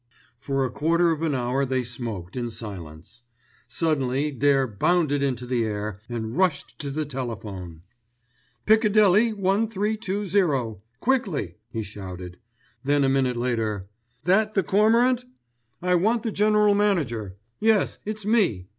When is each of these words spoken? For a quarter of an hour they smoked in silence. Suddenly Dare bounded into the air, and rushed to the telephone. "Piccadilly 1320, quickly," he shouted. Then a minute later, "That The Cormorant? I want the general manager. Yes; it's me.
For 0.39 0.65
a 0.65 0.71
quarter 0.71 1.11
of 1.11 1.21
an 1.21 1.35
hour 1.35 1.63
they 1.63 1.83
smoked 1.83 2.35
in 2.35 2.49
silence. 2.49 3.21
Suddenly 3.67 4.31
Dare 4.31 4.65
bounded 4.65 5.21
into 5.21 5.45
the 5.45 5.63
air, 5.63 6.01
and 6.09 6.35
rushed 6.35 6.79
to 6.79 6.89
the 6.89 7.05
telephone. 7.05 7.83
"Piccadilly 8.65 9.31
1320, 9.31 10.79
quickly," 11.01 11.57
he 11.69 11.83
shouted. 11.83 12.39
Then 12.83 13.03
a 13.03 13.09
minute 13.09 13.37
later, 13.37 13.89
"That 14.23 14.55
The 14.55 14.63
Cormorant? 14.63 15.23
I 15.83 15.93
want 15.93 16.23
the 16.23 16.31
general 16.31 16.73
manager. 16.73 17.37
Yes; 17.59 17.99
it's 18.03 18.25
me. 18.25 18.65